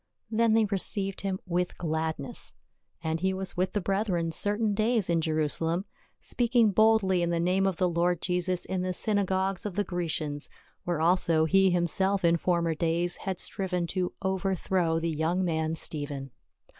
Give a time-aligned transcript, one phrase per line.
[0.31, 2.55] Then they received him with gladness.
[3.03, 5.85] And he was with the brethren certain days in Jerusalem,
[6.19, 10.49] speaking boldly in the name of the Lord Jesus in the synagogues of the Grecians,
[10.85, 15.75] where also he himself in former days had striven to over throw the young man
[15.75, 16.31] Stephen.